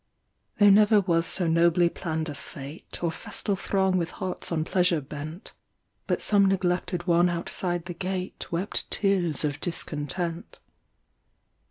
[0.57, 4.99] There never was so nobly planned a fête, Or festal throng with hearts on pleasure
[4.99, 5.53] bent,
[6.07, 10.57] But some neglected one outside the gate Wept tears of discontent.